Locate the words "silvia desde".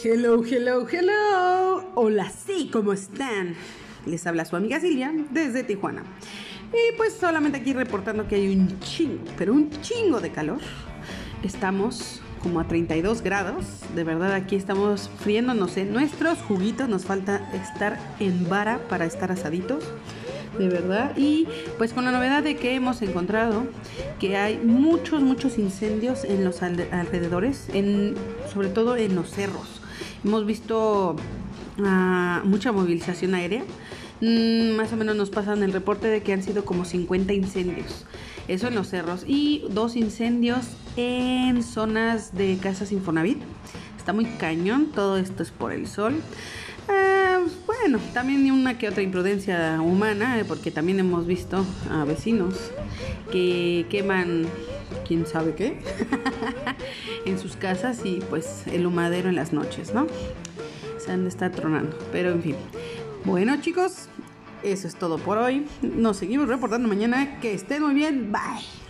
4.78-5.64